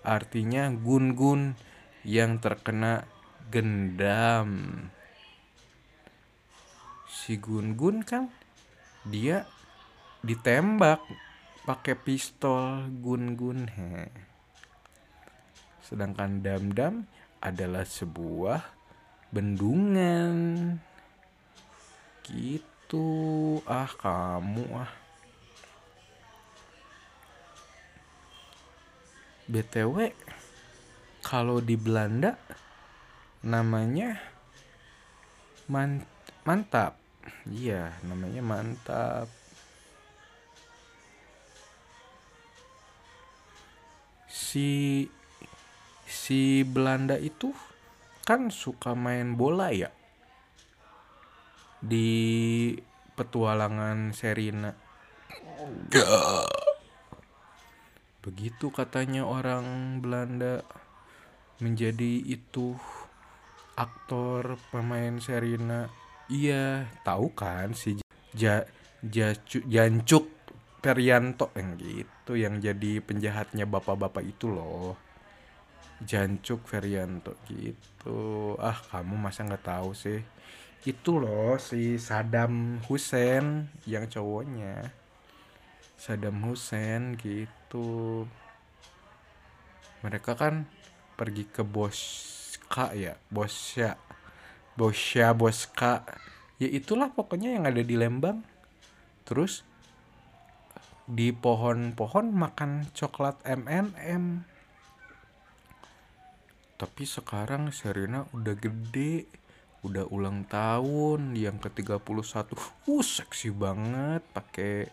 artinya 0.06 0.70
gun-gun 0.70 1.58
yang 2.06 2.38
terkena 2.38 3.04
gendam. 3.50 4.88
Si 7.10 7.36
gun-gun 7.36 8.06
kan 8.06 8.30
dia 9.04 9.44
ditembak 10.20 11.00
pakai 11.64 11.96
pistol 11.96 12.88
gun-gun. 13.00 13.68
Sedangkan 15.80 16.44
dam-dam 16.44 17.08
adalah 17.40 17.88
sebuah 17.88 18.60
bendungan. 19.32 20.76
Gitu. 22.26 23.08
Ah, 23.64 23.88
kamu 23.88 24.66
ah. 24.76 24.92
BTW 29.50 30.14
kalau 31.26 31.58
di 31.58 31.74
Belanda 31.74 32.38
namanya 33.42 34.14
man 35.66 36.06
mantap. 36.46 36.94
Iya, 37.50 37.98
namanya 38.06 38.42
mantap. 38.46 39.39
Si 44.50 45.06
si 46.10 46.66
Belanda 46.66 47.14
itu 47.14 47.54
kan 48.26 48.50
suka 48.50 48.98
main 48.98 49.38
bola 49.38 49.70
ya. 49.70 49.94
Di 51.78 52.74
petualangan 53.14 54.10
Serina. 54.10 54.74
Begitu 58.26 58.74
katanya 58.74 59.22
orang 59.22 60.02
Belanda 60.02 60.66
menjadi 61.62 62.18
itu 62.26 62.74
aktor 63.78 64.58
pemain 64.74 65.22
Serina. 65.22 65.86
Iya, 66.26 66.90
tahu 67.06 67.30
kan 67.38 67.70
si 67.78 68.02
ja, 68.34 68.66
Jacu, 68.98 69.62
Jancuk 69.70 70.39
Perianto 70.80 71.52
yang 71.52 71.76
gitu 71.76 72.32
yang 72.40 72.56
jadi 72.56 73.04
penjahatnya 73.04 73.68
bapak-bapak 73.68 74.24
itu 74.24 74.48
loh. 74.48 74.96
Jancuk 76.00 76.64
Ferianto 76.64 77.36
gitu. 77.44 78.56
Ah, 78.56 78.80
kamu 78.88 79.20
masa 79.20 79.44
nggak 79.44 79.60
tahu 79.68 79.92
sih? 79.92 80.24
Itu 80.88 81.20
loh 81.20 81.60
si 81.60 82.00
Saddam 82.00 82.80
Hussein 82.88 83.68
yang 83.84 84.08
cowoknya. 84.08 84.88
Saddam 86.00 86.40
Hussein 86.48 87.20
gitu. 87.20 88.24
Mereka 90.00 90.32
kan 90.32 90.64
pergi 91.20 91.44
ke 91.44 91.60
Boska 91.60 92.96
ya, 92.96 93.20
Bosya. 93.28 94.00
Bosya, 94.80 95.36
Boska. 95.36 96.08
Ya 96.56 96.68
itulah 96.72 97.12
pokoknya 97.12 97.60
yang 97.60 97.68
ada 97.68 97.84
di 97.84 98.00
Lembang. 98.00 98.40
Terus 99.28 99.68
di 101.10 101.34
pohon-pohon 101.34 102.30
makan 102.30 102.86
coklat 102.94 103.42
M&M. 103.42 104.46
Tapi 106.78 107.02
sekarang 107.02 107.74
Serena 107.74 108.22
udah 108.30 108.54
gede, 108.54 109.26
udah 109.82 110.06
ulang 110.14 110.46
tahun 110.46 111.34
yang 111.34 111.58
ke-31. 111.58 112.54
Uh, 112.86 113.02
seksi 113.02 113.50
banget 113.50 114.22
pakai 114.30 114.86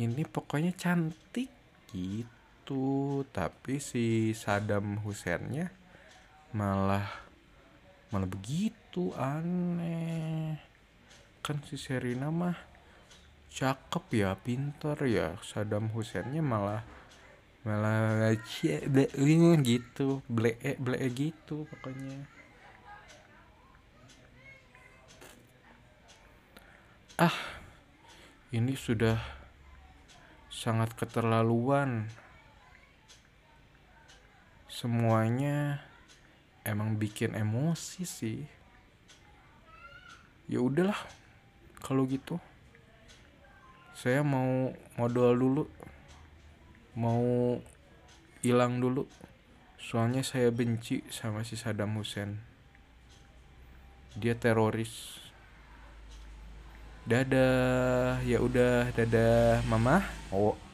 ini 0.00 0.24
pokoknya 0.24 0.72
cantik 0.72 1.52
gitu. 1.92 3.22
Tapi 3.28 3.76
si 3.76 4.32
Saddam 4.32 5.04
Husseinnya 5.04 5.68
malah 6.56 7.06
malah 8.08 8.26
begitu 8.26 9.12
aneh. 9.20 10.56
Kan 11.44 11.60
si 11.68 11.76
Serena 11.76 12.32
mah 12.32 12.75
cakep 13.52 14.04
ya, 14.12 14.30
pinter 14.38 14.96
ya. 15.06 15.38
Saddam 15.42 15.90
Husseinnya 15.92 16.44
malah 16.44 16.82
malah 17.66 18.30
bingung 19.18 19.62
gitu. 19.66 20.22
Ble 20.30 20.54
ble 20.78 20.98
gitu 21.10 21.66
pokoknya. 21.66 22.26
Ah 27.16 27.32
ini 28.52 28.76
sudah 28.76 29.18
sangat 30.52 30.94
keterlaluan. 30.94 32.06
Semuanya 34.68 35.80
emang 36.60 37.00
bikin 37.00 37.32
emosi 37.32 38.04
sih. 38.04 38.40
Ya 40.46 40.60
udahlah 40.60 41.00
kalau 41.80 42.04
gitu 42.06 42.36
saya 43.96 44.20
mau 44.20 44.76
modal 45.00 45.32
dulu. 45.32 45.64
Mau 46.92 47.56
hilang 48.44 48.76
dulu. 48.76 49.08
Soalnya 49.80 50.20
saya 50.20 50.52
benci 50.52 51.00
sama 51.08 51.48
si 51.48 51.56
Saddam 51.56 51.96
Hussein. 51.96 52.36
Dia 54.12 54.36
teroris. 54.36 55.16
Dadah. 57.08 58.20
Ya 58.20 58.44
udah 58.44 58.92
dadah 58.92 59.64
mama 59.64 60.04
oh 60.28 60.65